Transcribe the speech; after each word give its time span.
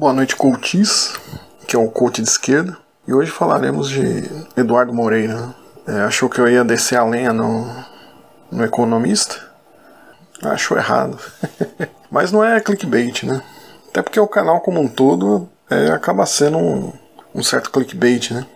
Boa 0.00 0.14
noite, 0.14 0.34
coaches, 0.34 1.12
que 1.68 1.76
é 1.76 1.78
o 1.78 1.90
coach 1.90 2.22
de 2.22 2.28
esquerda. 2.30 2.74
E 3.06 3.12
hoje 3.12 3.30
falaremos 3.30 3.90
de 3.90 4.30
Eduardo 4.56 4.94
Moreira. 4.94 5.54
É, 5.86 6.00
achou 6.00 6.26
que 6.26 6.40
eu 6.40 6.48
ia 6.48 6.64
descer 6.64 6.96
a 6.96 7.04
lenha 7.04 7.34
no, 7.34 7.70
no 8.50 8.64
economista? 8.64 9.36
Achou 10.42 10.78
errado. 10.78 11.18
Mas 12.10 12.32
não 12.32 12.42
é 12.42 12.58
clickbait, 12.62 13.24
né? 13.24 13.42
Até 13.90 14.00
porque 14.00 14.18
o 14.18 14.26
canal 14.26 14.62
como 14.62 14.80
um 14.80 14.88
todo 14.88 15.46
é, 15.68 15.90
acaba 15.90 16.24
sendo 16.24 16.56
um, 16.56 16.92
um 17.34 17.42
certo 17.42 17.70
clickbait, 17.70 18.30
né? 18.30 18.46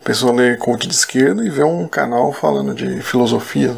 A 0.00 0.04
pessoa 0.06 0.32
lê 0.32 0.56
coach 0.56 0.88
de 0.88 0.94
esquerda 0.94 1.44
e 1.44 1.50
vê 1.50 1.64
um 1.64 1.86
canal 1.86 2.32
falando 2.32 2.74
de 2.74 3.02
filosofia. 3.02 3.76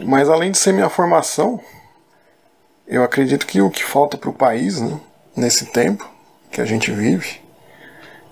Mas 0.00 0.30
além 0.30 0.52
de 0.52 0.56
ser 0.56 0.72
minha 0.72 0.88
formação, 0.88 1.60
eu 2.86 3.04
acredito 3.04 3.46
que 3.46 3.60
o 3.60 3.68
que 3.68 3.84
falta 3.84 4.16
para 4.16 4.30
o 4.30 4.32
país, 4.32 4.80
né, 4.80 4.98
nesse 5.38 5.66
tempo 5.66 6.08
que 6.50 6.60
a 6.60 6.64
gente 6.64 6.90
vive, 6.90 7.40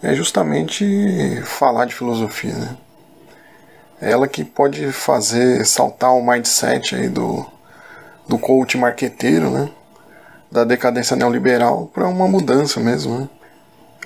é 0.03 0.15
justamente 0.15 1.41
falar 1.45 1.87
de 1.87 1.95
filosofia. 1.95 2.55
Né? 2.55 2.77
É 4.01 4.11
ela 4.11 4.29
que 4.29 4.45
pode 4.45 4.93
fazer 4.93 5.65
saltar 5.65 6.13
o 6.15 6.23
mindset 6.23 6.95
aí 6.95 7.09
do, 7.09 7.47
do 8.29 8.39
coach 8.39 8.77
marqueteiro, 8.77 9.51
né? 9.51 9.71
da 10.51 10.65
decadência 10.65 11.17
neoliberal 11.17 11.91
para 11.93 12.07
uma 12.09 12.29
mudança 12.29 12.81
mesmo. 12.81 13.21
Né? 13.21 13.29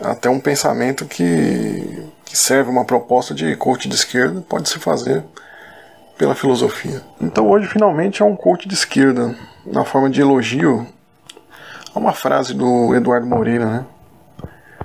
Até 0.00 0.30
um 0.30 0.41
pensamento 0.41 1.05
que, 1.06 2.06
que 2.24 2.36
serve 2.36 2.70
uma 2.70 2.84
proposta 2.84 3.34
de 3.34 3.56
coach 3.56 3.88
de 3.88 3.94
esquerda 3.94 4.41
pode 4.42 4.69
se 4.69 4.78
fazer 4.78 5.24
pela 6.16 6.34
filosofia. 6.34 7.02
Então 7.20 7.48
hoje 7.48 7.66
finalmente 7.66 8.22
é 8.22 8.24
um 8.24 8.36
coach 8.36 8.69
de 8.69 8.74
esquerda, 8.74 9.34
na 9.64 9.84
forma 9.84 10.08
de 10.08 10.20
elogio 10.20 10.86
a 11.94 11.98
uma 11.98 12.12
frase 12.12 12.54
do 12.54 12.94
Eduardo 12.94 13.26
Moreira, 13.26 13.66
né? 13.66 13.86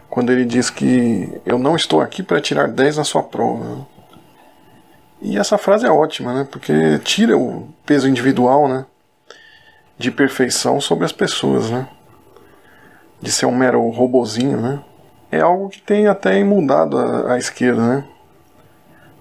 Quando 0.09 0.31
ele 0.31 0.45
diz 0.45 0.69
que 0.69 1.41
eu 1.45 1.57
não 1.57 1.75
estou 1.75 2.01
aqui 2.01 2.23
para 2.23 2.39
tirar 2.39 2.67
10 2.67 2.97
na 2.97 3.03
sua 3.03 3.23
prova. 3.23 3.85
E 5.21 5.37
essa 5.37 5.57
frase 5.57 5.85
é 5.85 5.91
ótima, 5.91 6.34
né? 6.34 6.47
Porque 6.49 6.99
tira 6.99 7.37
o 7.37 7.67
peso 7.85 8.07
individual, 8.07 8.67
né? 8.67 8.85
De 9.97 10.12
perfeição 10.12 10.79
sobre 10.79 11.05
as 11.05 11.12
pessoas, 11.12 11.70
né? 11.70 11.87
De 13.21 13.31
ser 13.31 13.45
um 13.45 13.55
mero 13.55 13.87
robozinho, 13.90 14.59
né? 14.59 14.79
É 15.31 15.41
algo 15.41 15.69
que 15.69 15.81
tem 15.81 16.07
até 16.07 16.41
mudado 16.43 16.97
a, 16.97 17.34
a 17.34 17.37
esquerda, 17.37 17.81
né? 17.81 18.05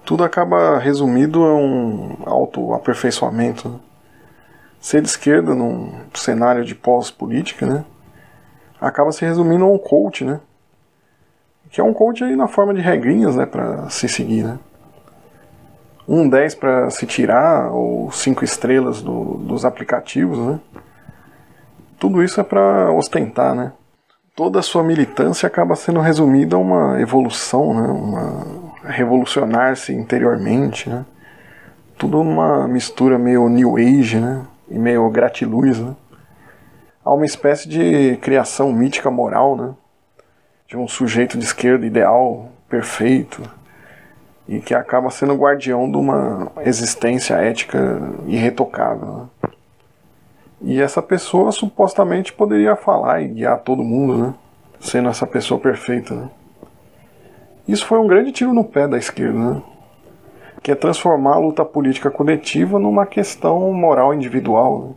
tudo 0.05 0.23
acaba 0.23 0.77
resumido 0.77 1.43
a 1.43 1.55
um 1.55 2.17
autoaperfeiçoamento. 2.25 3.67
Né? 3.67 3.79
Ser 4.85 5.01
de 5.01 5.07
esquerda 5.07 5.55
num 5.55 5.91
cenário 6.13 6.63
de 6.63 6.75
pós-política, 6.75 7.65
né? 7.65 7.83
Acaba 8.79 9.11
se 9.11 9.25
resumindo 9.25 9.65
a 9.65 9.67
um 9.67 9.79
coach, 9.79 10.23
né? 10.23 10.39
Que 11.71 11.81
é 11.81 11.83
um 11.83 11.91
coach 11.91 12.23
aí 12.23 12.35
na 12.35 12.47
forma 12.47 12.71
de 12.71 12.81
regrinhas, 12.81 13.35
né? 13.35 13.47
Para 13.47 13.89
se 13.89 14.07
seguir, 14.07 14.43
né? 14.43 14.59
Um 16.07 16.29
10 16.29 16.53
para 16.53 16.91
se 16.91 17.07
tirar, 17.07 17.71
ou 17.71 18.11
cinco 18.11 18.43
estrelas 18.43 19.01
do, 19.01 19.39
dos 19.39 19.65
aplicativos, 19.65 20.37
né? 20.37 20.59
Tudo 21.97 22.21
isso 22.21 22.39
é 22.39 22.43
para 22.43 22.91
ostentar, 22.91 23.55
né? 23.55 23.73
Toda 24.35 24.59
a 24.59 24.61
sua 24.61 24.83
militância 24.83 25.47
acaba 25.47 25.75
sendo 25.75 25.99
resumida 25.99 26.57
a 26.57 26.59
uma 26.59 27.01
evolução, 27.01 27.73
né? 27.73 27.87
Uma 27.87 28.45
revolucionar-se 28.83 29.95
interiormente, 29.95 30.87
né? 30.87 31.03
Tudo 31.97 32.21
uma 32.21 32.67
mistura 32.67 33.17
meio 33.17 33.49
New 33.49 33.77
Age, 33.77 34.19
né? 34.19 34.45
E 34.69 34.77
meio 34.77 35.09
gratiluz, 35.09 35.79
né? 35.79 35.95
Há 37.03 37.13
uma 37.13 37.25
espécie 37.25 37.69
de 37.69 38.17
criação 38.17 38.73
mítica 38.73 39.11
moral, 39.11 39.55
né? 39.55 39.75
De 40.67 40.75
um 40.75 40.87
sujeito 40.87 41.37
de 41.37 41.45
esquerda 41.45 41.85
ideal, 41.85 42.49
perfeito, 42.67 43.43
e 44.47 44.59
que 44.59 44.73
acaba 44.73 45.09
sendo 45.11 45.35
guardião 45.35 45.89
de 45.89 45.97
uma 45.97 46.51
existência 46.65 47.35
ética 47.35 48.01
irretocável. 48.25 49.29
Né? 49.43 49.49
E 50.61 50.81
essa 50.81 51.01
pessoa 51.01 51.51
supostamente 51.51 52.33
poderia 52.33 52.75
falar 52.75 53.21
e 53.21 53.27
guiar 53.27 53.59
todo 53.59 53.83
mundo, 53.83 54.17
né? 54.17 54.33
Sendo 54.79 55.09
essa 55.09 55.27
pessoa 55.27 55.59
perfeita, 55.59 56.15
né? 56.15 56.29
Isso 57.67 57.85
foi 57.85 57.99
um 57.99 58.07
grande 58.07 58.31
tiro 58.31 58.53
no 58.53 58.63
pé 58.63 58.87
da 58.87 58.97
esquerda, 58.97 59.37
né? 59.37 59.61
Que 60.65 60.71
é 60.71 60.75
transformar 60.75 61.35
a 61.35 61.37
luta 61.37 61.63
política 61.63 62.09
coletiva 62.09 62.79
numa 62.79 63.05
questão 63.05 63.71
moral 63.71 64.15
individual. 64.15 64.95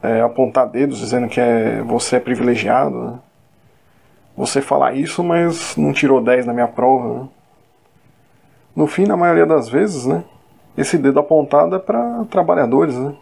Né? 0.00 0.18
É 0.18 0.20
apontar 0.20 0.68
dedos 0.68 1.00
dizendo 1.00 1.26
que 1.26 1.40
é, 1.40 1.82
você 1.82 2.14
é 2.14 2.20
privilegiado. 2.20 2.96
Né? 2.96 3.18
Você 4.36 4.62
falar 4.62 4.94
isso, 4.94 5.24
mas 5.24 5.76
não 5.76 5.92
tirou 5.92 6.22
10 6.22 6.46
na 6.46 6.52
minha 6.52 6.68
prova. 6.68 7.14
Né? 7.14 7.28
No 8.76 8.86
fim, 8.86 9.06
na 9.06 9.16
maioria 9.16 9.44
das 9.44 9.68
vezes, 9.68 10.06
né, 10.06 10.22
esse 10.78 10.96
dedo 10.96 11.18
apontado 11.18 11.74
é 11.74 11.80
para 11.80 12.24
trabalhadores. 12.30 12.94
Né? 12.94 13.12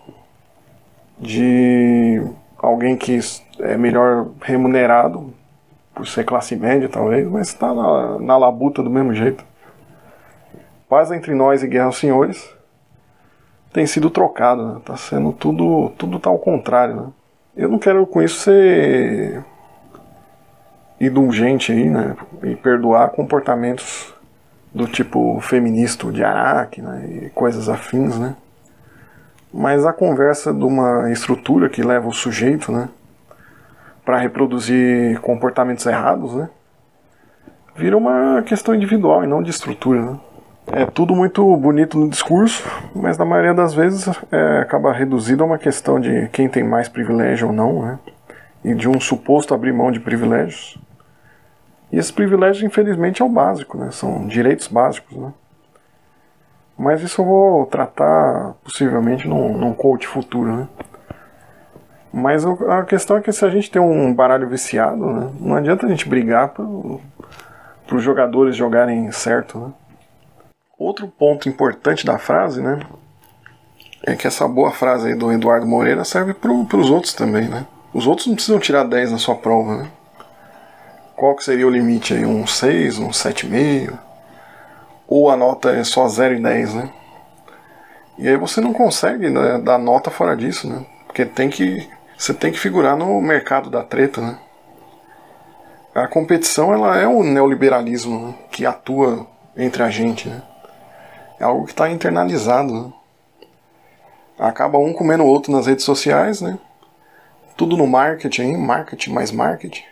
De 1.18 2.22
alguém 2.58 2.94
que 2.94 3.18
é 3.60 3.78
melhor 3.78 4.26
remunerado 4.42 5.32
por 5.94 6.06
ser 6.06 6.24
classe 6.24 6.54
média 6.56 6.90
talvez, 6.90 7.26
mas 7.26 7.48
está 7.48 7.72
na, 7.72 8.18
na 8.18 8.36
labuta 8.36 8.82
do 8.82 8.90
mesmo 8.90 9.14
jeito. 9.14 9.53
Paz 10.94 11.10
entre 11.10 11.34
nós 11.34 11.60
e 11.64 11.66
guerra 11.66 11.86
aos 11.86 11.98
senhores 11.98 12.54
tem 13.72 13.84
sido 13.84 14.08
trocado, 14.10 14.64
né? 14.64 14.80
tá 14.84 14.96
sendo 14.96 15.32
tudo 15.32 15.88
tudo 15.98 16.20
tá 16.20 16.30
ao 16.30 16.38
contrário, 16.38 16.94
né? 16.94 17.06
Eu 17.56 17.68
não 17.68 17.80
quero 17.80 18.06
com 18.06 18.22
isso 18.22 18.42
ser 18.42 19.44
indulgente 21.00 21.72
aí, 21.72 21.90
né? 21.90 22.14
E 22.44 22.54
perdoar 22.54 23.08
comportamentos 23.08 24.14
do 24.72 24.86
tipo 24.86 25.40
feminista 25.40 26.12
de 26.12 26.22
Araque, 26.22 26.80
né? 26.80 27.24
E 27.24 27.30
coisas 27.30 27.68
afins, 27.68 28.16
né? 28.16 28.36
Mas 29.52 29.84
a 29.84 29.92
conversa 29.92 30.54
de 30.54 30.62
uma 30.62 31.10
estrutura 31.10 31.68
que 31.68 31.82
leva 31.82 32.06
o 32.06 32.12
sujeito, 32.12 32.70
né? 32.70 32.88
para 34.04 34.18
reproduzir 34.18 35.18
comportamentos 35.22 35.84
errados, 35.86 36.36
né? 36.36 36.48
Vira 37.74 37.96
uma 37.96 38.42
questão 38.42 38.72
individual 38.72 39.24
e 39.24 39.26
não 39.26 39.42
de 39.42 39.50
estrutura, 39.50 40.00
né? 40.00 40.20
É 40.76 40.86
tudo 40.86 41.14
muito 41.14 41.56
bonito 41.56 41.96
no 41.96 42.08
discurso, 42.08 42.68
mas 42.92 43.16
na 43.16 43.24
maioria 43.24 43.54
das 43.54 43.72
vezes 43.72 44.08
é, 44.32 44.58
acaba 44.58 44.92
reduzido 44.92 45.44
a 45.44 45.46
uma 45.46 45.56
questão 45.56 46.00
de 46.00 46.28
quem 46.32 46.48
tem 46.48 46.64
mais 46.64 46.88
privilégio 46.88 47.46
ou 47.46 47.52
não, 47.52 47.82
né? 47.82 47.98
E 48.64 48.74
de 48.74 48.88
um 48.88 48.98
suposto 48.98 49.54
abrir 49.54 49.72
mão 49.72 49.92
de 49.92 50.00
privilégios. 50.00 50.76
E 51.92 51.96
esses 51.96 52.10
privilégios, 52.10 52.64
infelizmente, 52.64 53.22
é 53.22 53.24
o 53.24 53.28
básico, 53.28 53.78
né? 53.78 53.92
São 53.92 54.26
direitos 54.26 54.66
básicos, 54.66 55.16
né? 55.16 55.32
Mas 56.76 57.02
isso 57.02 57.22
eu 57.22 57.24
vou 57.24 57.66
tratar 57.66 58.54
possivelmente 58.64 59.28
num, 59.28 59.56
num 59.56 59.72
coach 59.72 60.08
futuro, 60.08 60.56
né? 60.56 60.68
Mas 62.12 62.44
a 62.44 62.82
questão 62.82 63.16
é 63.16 63.20
que 63.20 63.30
se 63.30 63.44
a 63.44 63.48
gente 63.48 63.70
tem 63.70 63.80
um 63.80 64.12
baralho 64.12 64.48
viciado, 64.48 65.06
né, 65.06 65.30
não 65.38 65.54
adianta 65.54 65.86
a 65.86 65.88
gente 65.88 66.08
brigar 66.08 66.48
para 66.48 66.64
os 66.64 68.02
jogadores 68.02 68.56
jogarem 68.56 69.10
certo. 69.12 69.58
Né? 69.58 69.72
Outro 70.78 71.06
ponto 71.08 71.48
importante 71.48 72.04
da 72.04 72.18
frase, 72.18 72.60
né, 72.60 72.80
é 74.02 74.14
que 74.14 74.26
essa 74.26 74.46
boa 74.46 74.70
frase 74.70 75.08
aí 75.08 75.14
do 75.14 75.32
Eduardo 75.32 75.66
Moreira 75.66 76.04
serve 76.04 76.34
para 76.34 76.50
os 76.52 76.90
outros 76.90 77.14
também, 77.14 77.48
né? 77.48 77.66
Os 77.92 78.06
outros 78.06 78.26
não 78.26 78.34
precisam 78.34 78.58
tirar 78.58 78.84
10 78.84 79.12
na 79.12 79.18
sua 79.18 79.36
prova, 79.36 79.76
né? 79.76 79.90
Qual 81.16 81.34
que 81.36 81.44
seria 81.44 81.66
o 81.66 81.70
limite 81.70 82.12
aí? 82.12 82.26
Um 82.26 82.46
6, 82.46 82.98
um 82.98 83.10
7,5? 83.10 83.96
Ou 85.06 85.30
a 85.30 85.36
nota 85.36 85.70
é 85.70 85.84
só 85.84 86.06
0 86.08 86.34
e 86.34 86.42
10, 86.42 86.74
né? 86.74 86.90
E 88.18 88.28
aí 88.28 88.36
você 88.36 88.60
não 88.60 88.72
consegue 88.72 89.30
né, 89.30 89.58
dar 89.58 89.78
nota 89.78 90.10
fora 90.10 90.36
disso, 90.36 90.68
né? 90.68 90.84
Porque 91.06 91.24
tem 91.24 91.48
que 91.48 91.88
você 92.16 92.32
tem 92.32 92.52
que 92.52 92.58
figurar 92.58 92.96
no 92.96 93.20
mercado 93.20 93.70
da 93.70 93.82
treta, 93.82 94.20
né? 94.20 94.38
A 95.94 96.08
competição 96.08 96.72
ela 96.72 96.98
é 96.98 97.06
um 97.06 97.22
neoliberalismo 97.22 98.28
né? 98.28 98.34
que 98.50 98.66
atua 98.66 99.26
entre 99.56 99.82
a 99.82 99.90
gente, 99.90 100.28
né? 100.28 100.42
É 101.38 101.44
algo 101.44 101.64
que 101.64 101.72
está 101.72 101.90
internalizado, 101.90 102.72
né? 102.72 102.92
Acaba 104.38 104.78
um 104.78 104.92
comendo 104.92 105.24
o 105.24 105.26
outro 105.26 105.52
nas 105.52 105.66
redes 105.66 105.84
sociais, 105.84 106.40
né? 106.40 106.58
Tudo 107.56 107.76
no 107.76 107.86
marketing, 107.86 108.56
marketing 108.56 109.10
mais 109.10 109.30
marketing. 109.30 109.84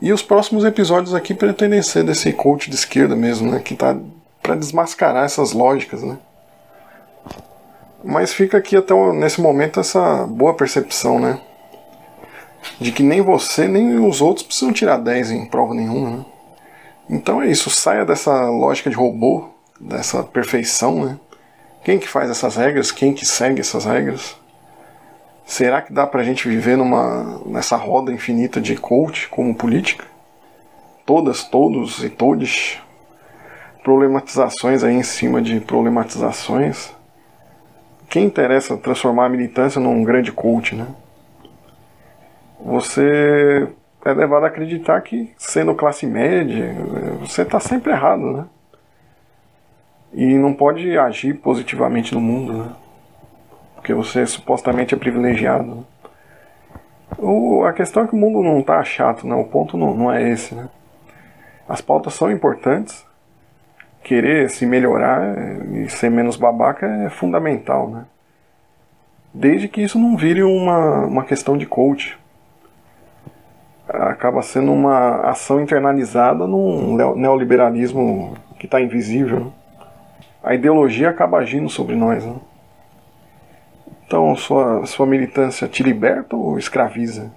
E 0.00 0.12
os 0.12 0.22
próximos 0.22 0.64
episódios 0.64 1.14
aqui 1.14 1.32
pretendem 1.32 1.80
ser 1.82 2.04
desse 2.04 2.32
coach 2.32 2.68
de 2.68 2.76
esquerda 2.76 3.16
mesmo, 3.16 3.50
né? 3.50 3.60
Que 3.60 3.74
tá 3.74 3.96
para 4.42 4.54
desmascarar 4.54 5.24
essas 5.24 5.52
lógicas, 5.52 6.02
né? 6.02 6.18
Mas 8.04 8.32
fica 8.32 8.58
aqui 8.58 8.76
até 8.76 8.94
nesse 9.12 9.40
momento 9.40 9.80
essa 9.80 10.26
boa 10.26 10.54
percepção, 10.54 11.18
né? 11.18 11.40
De 12.80 12.92
que 12.92 13.02
nem 13.02 13.20
você 13.20 13.66
nem 13.66 13.98
os 13.98 14.20
outros 14.20 14.46
precisam 14.46 14.72
tirar 14.72 14.98
10 14.98 15.30
em 15.30 15.46
prova 15.46 15.74
nenhuma, 15.74 16.10
né? 16.10 16.24
Então 17.08 17.40
é 17.40 17.48
isso, 17.48 17.70
saia 17.70 18.04
dessa 18.04 18.48
lógica 18.48 18.90
de 18.90 18.96
robô, 18.96 19.48
dessa 19.80 20.22
perfeição, 20.22 21.04
né? 21.04 21.18
Quem 21.84 21.98
que 21.98 22.08
faz 22.08 22.30
essas 22.30 22.56
regras? 22.56 22.90
Quem 22.90 23.14
que 23.14 23.24
segue 23.24 23.60
essas 23.60 23.84
regras? 23.84 24.36
Será 25.46 25.80
que 25.80 25.92
dá 25.92 26.04
pra 26.06 26.24
gente 26.24 26.48
viver 26.48 26.76
numa, 26.76 27.40
nessa 27.46 27.76
roda 27.76 28.12
infinita 28.12 28.60
de 28.60 28.74
coach 28.76 29.28
como 29.28 29.54
política? 29.54 30.04
Todas, 31.04 31.44
todos 31.44 32.02
e 32.02 32.10
todes 32.10 32.80
problematizações 33.84 34.82
aí 34.82 34.94
em 34.94 35.04
cima 35.04 35.40
de 35.40 35.60
problematizações. 35.60 36.92
Quem 38.08 38.24
interessa 38.24 38.76
transformar 38.76 39.26
a 39.26 39.28
militância 39.28 39.80
num 39.80 40.02
grande 40.02 40.32
coach, 40.32 40.74
né? 40.74 40.88
Você 42.60 43.68
é 44.04 44.12
levado 44.12 44.42
a 44.44 44.48
acreditar 44.48 45.00
que, 45.02 45.32
sendo 45.38 45.74
classe 45.74 46.04
média, 46.04 46.74
você 47.20 47.42
está 47.42 47.60
sempre 47.60 47.92
errado, 47.92 48.32
né? 48.32 48.44
E 50.16 50.38
não 50.38 50.54
pode 50.54 50.96
agir 50.96 51.34
positivamente 51.34 52.14
no 52.14 52.20
mundo, 52.22 52.54
né? 52.54 52.72
Porque 53.74 53.92
você 53.92 54.26
supostamente 54.26 54.94
é 54.94 54.98
privilegiado. 54.98 55.62
Né? 55.62 55.84
O, 57.18 57.64
a 57.64 57.72
questão 57.74 58.02
é 58.02 58.06
que 58.06 58.14
o 58.14 58.18
mundo 58.18 58.42
não 58.42 58.60
está 58.60 58.82
chato, 58.82 59.26
né? 59.26 59.34
O 59.34 59.44
ponto 59.44 59.76
não, 59.76 59.94
não 59.94 60.10
é 60.10 60.26
esse, 60.30 60.54
né? 60.54 60.70
As 61.68 61.82
pautas 61.82 62.14
são 62.14 62.32
importantes, 62.32 63.04
querer 64.02 64.48
se 64.48 64.64
melhorar 64.64 65.36
e 65.74 65.86
ser 65.90 66.10
menos 66.10 66.36
babaca 66.36 66.86
é 66.86 67.10
fundamental, 67.10 67.90
né? 67.90 68.06
Desde 69.34 69.68
que 69.68 69.82
isso 69.82 69.98
não 69.98 70.16
vire 70.16 70.42
uma, 70.42 71.04
uma 71.04 71.24
questão 71.24 71.58
de 71.58 71.66
coach. 71.66 72.18
Acaba 73.86 74.40
sendo 74.40 74.72
uma 74.72 75.28
ação 75.28 75.60
internalizada 75.60 76.46
num 76.46 76.96
neoliberalismo 77.14 78.34
que 78.58 78.64
está 78.64 78.80
invisível. 78.80 79.52
A 80.46 80.54
ideologia 80.54 81.10
acaba 81.10 81.38
agindo 81.38 81.68
sobre 81.68 81.96
nós. 81.96 82.24
Né? 82.24 82.36
Então, 84.06 84.36
sua, 84.36 84.86
sua 84.86 85.04
militância 85.04 85.66
te 85.66 85.82
liberta 85.82 86.36
ou 86.36 86.56
escraviza? 86.56 87.32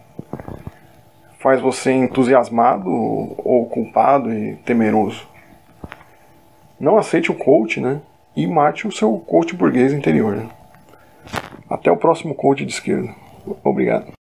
Faz 1.39 1.59
você 1.59 1.91
entusiasmado 1.91 2.87
ou 2.87 3.65
culpado 3.65 4.31
e 4.31 4.57
temeroso? 4.57 5.27
Não 6.79 6.99
aceite 6.99 7.31
o 7.31 7.35
coach, 7.35 7.81
né? 7.81 7.99
E 8.35 8.45
mate 8.45 8.87
o 8.87 8.91
seu 8.91 9.17
coach 9.17 9.55
burguês 9.55 9.91
interior. 9.91 10.35
Né? 10.35 10.47
Até 11.67 11.91
o 11.91 11.97
próximo 11.97 12.35
coach 12.35 12.63
de 12.63 12.71
esquerda. 12.71 13.09
Obrigado. 13.63 14.18